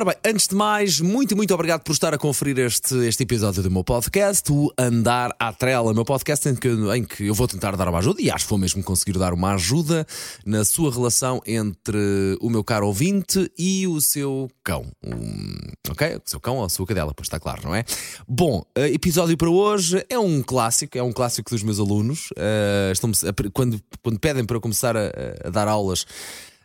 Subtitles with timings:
[0.00, 3.62] Ora bem, antes de mais, muito, muito obrigado por estar a conferir este, este episódio
[3.62, 7.46] do meu podcast, o Andar à Trela, meu podcast em que, em que eu vou
[7.46, 10.06] tentar dar uma ajuda, e acho que vou mesmo conseguir dar uma ajuda
[10.46, 11.98] na sua relação entre
[12.40, 14.86] o meu caro ouvinte e o seu cão.
[15.04, 15.54] Um,
[15.90, 16.16] ok?
[16.16, 17.84] O seu cão ou a sua cadela, pois está claro, não é?
[18.26, 22.30] Bom, uh, episódio para hoje é um clássico, é um clássico dos meus alunos.
[22.30, 25.10] Uh, quando, quando pedem para começar a,
[25.44, 26.06] a dar aulas.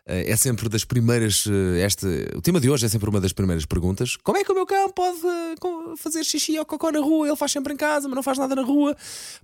[0.06, 1.44] Eh, é sempre das primeiras.
[1.46, 4.16] Eh, este, o tema de hoje é sempre uma das primeiras perguntas.
[4.16, 7.26] Como é que o meu cão pode eh, fazer xixi ou cocó na rua?
[7.26, 8.96] Ele faz sempre em casa, mas não faz nada na rua.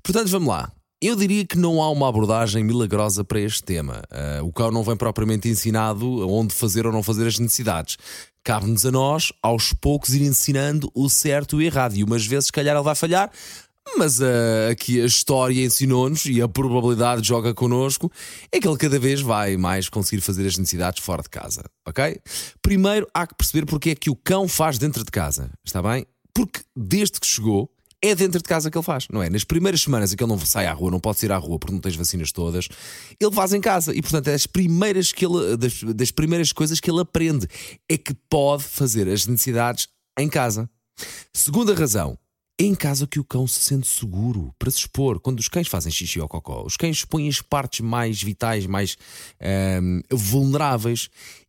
[0.03, 0.71] Portanto, vamos lá.
[1.01, 4.05] Eu diria que não há uma abordagem milagrosa para este tema.
[4.45, 7.97] O cão não vem propriamente ensinado onde fazer ou não fazer as necessidades.
[8.45, 11.97] Cabe-nos a nós, aos poucos, ir ensinando o certo e o errado.
[11.97, 13.33] E umas vezes, se calhar, ele vai falhar,
[13.97, 18.11] mas uh, aqui a história ensinou-nos e a probabilidade joga connosco
[18.51, 22.21] é que ele cada vez vai mais conseguir fazer as necessidades fora de casa, ok?
[22.61, 26.07] Primeiro há que perceber porque é que o cão faz dentro de casa, está bem?
[26.35, 27.71] Porque desde que chegou
[28.05, 29.31] é dentro de casa que ele faz, não é?
[29.31, 31.59] Nas primeiras semanas em que ele não sai à rua, não pode sair à rua
[31.59, 32.69] porque não tem as vacinas todas,
[33.21, 36.81] ele faz em casa e, portanto, é das primeiras, que ele, das, das primeiras coisas
[36.81, 37.47] que ele aprende
[37.89, 39.87] é que pode fazer as necessidades
[40.19, 40.69] em casa.
[41.33, 42.19] Segunda razão,
[42.67, 45.21] em casa que o cão se sente seguro para se expor.
[45.21, 48.97] Quando os cães fazem xixi ou cocó, os cães expõem as partes mais vitais, mais
[49.81, 51.09] um, vulneráveis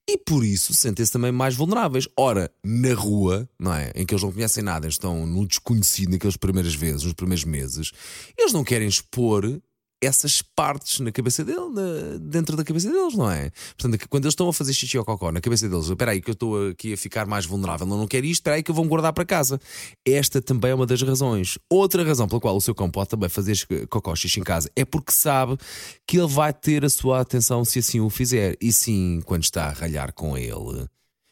[0.10, 2.08] e por isso sentem-se também mais vulneráveis.
[2.18, 3.92] Ora, na rua, não é?
[3.96, 7.92] Em que eles não conhecem nada, estão no desconhecido naquelas primeiras vezes, nos primeiros meses,
[8.38, 9.62] eles não querem expor
[10.06, 13.52] essas partes na cabeça dele, na, dentro da cabeça deles, não é?
[13.78, 16.30] Portanto, quando eles estão a fazer xixi ou cocó na cabeça deles, espera aí que
[16.30, 18.76] eu estou aqui a ficar mais vulnerável, não, não quero isto, espera aí que eu
[18.76, 19.60] vou guardar para casa.
[20.06, 21.58] Esta também é uma das razões.
[21.70, 23.58] Outra razão pela qual o seu cão pode também fazer
[23.90, 25.58] cocó xixi em casa é porque sabe
[26.08, 28.56] que ele vai ter a sua atenção se assim o fizer.
[28.62, 30.88] E sim, quando está a ralhar com ele,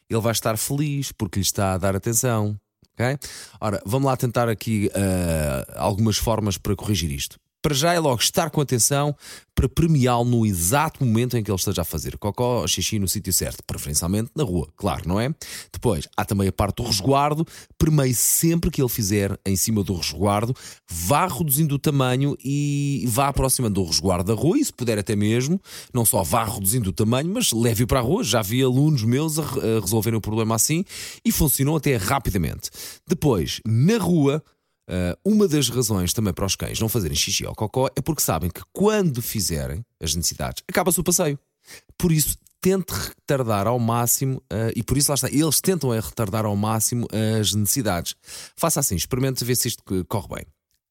[0.08, 2.58] ele vai estar feliz porque lhe está a dar atenção.
[2.94, 3.18] ok?
[3.60, 7.38] Ora, vamos lá tentar aqui uh, algumas formas para corrigir isto.
[7.62, 9.14] Para já é logo estar com atenção
[9.54, 13.32] para premiá-lo no exato momento em que ele esteja a fazer cocó, xixi no sítio
[13.32, 15.32] certo, preferencialmente na rua, claro, não é?
[15.72, 17.46] Depois, há também a parte do resguardo,
[17.78, 20.54] premie sempre que ele fizer em cima do resguardo,
[20.90, 25.14] vá reduzindo o tamanho e vá aproximando o resguardo da rua, e se puder até
[25.14, 25.60] mesmo,
[25.94, 28.24] não só vá reduzindo o tamanho, mas leve-o para a rua.
[28.24, 29.44] Já vi alunos meus a
[29.80, 30.84] resolverem o problema assim
[31.24, 32.70] e funcionou até rapidamente.
[33.06, 34.42] Depois, na rua,
[34.88, 38.20] Uh, uma das razões também para os cães não fazerem xixi ou cocó é porque
[38.20, 41.38] sabem que quando fizerem as necessidades, acaba-se o passeio.
[41.96, 46.00] Por isso, tente retardar ao máximo, uh, e por isso lá está, eles tentam é
[46.00, 47.06] retardar ao máximo
[47.40, 48.14] as necessidades.
[48.56, 50.46] Faça assim, experimente ver se isto corre bem.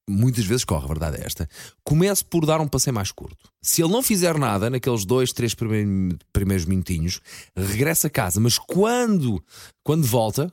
[0.08, 1.48] Muitas vezes corre, a verdade é esta.
[1.84, 3.48] Comece por dar um passeio mais curto.
[3.62, 7.20] Se ele não fizer nada naqueles dois, três primeiros minutinhos,
[7.56, 9.42] regressa a casa, mas quando,
[9.84, 10.52] quando volta,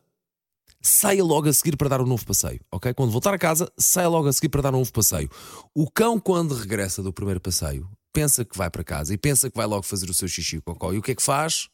[0.82, 2.94] saia logo a seguir para dar um novo passeio, ok?
[2.94, 5.30] Quando voltar a casa, saia logo a seguir para dar um novo passeio.
[5.76, 9.58] O cão, quando regressa do primeiro passeio, pensa que vai para casa e pensa que
[9.58, 10.94] vai logo fazer o seu xixi e cocó.
[10.94, 11.68] E o que é que faz?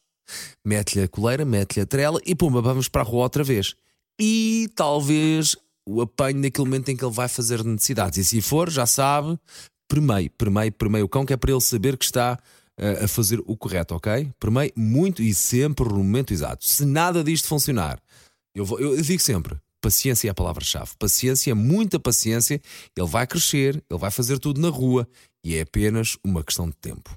[0.64, 3.74] Mete-lhe a coleira, mete-lhe a trela e pumba, vamos para a rua outra vez.
[4.20, 5.56] E talvez
[5.86, 8.18] o apanhe naquele momento em que ele vai fazer necessidades.
[8.18, 9.38] E se for, já sabe,
[9.88, 12.38] primeiro, primeiro, primeiro o cão, que é para ele saber que está
[12.80, 14.32] uh, a fazer o correto, ok?
[14.40, 16.64] Primeiro, muito e sempre no momento exato.
[16.64, 18.00] Se nada disto funcionar,
[18.56, 20.92] eu, vou, eu digo sempre: paciência é a palavra-chave.
[20.98, 22.60] Paciência, muita paciência.
[22.96, 25.06] Ele vai crescer, ele vai fazer tudo na rua
[25.44, 27.14] e é apenas uma questão de tempo.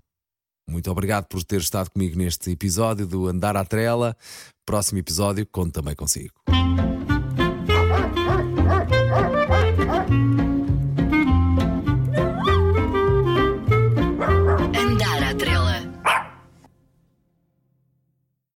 [0.70, 4.16] Muito obrigado por ter estado comigo neste episódio do Andar à Trela.
[4.66, 6.39] Próximo episódio, conto também consigo.